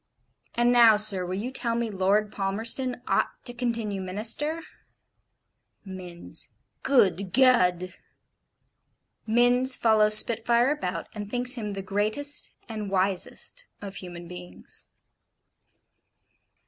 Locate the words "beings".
14.27-14.87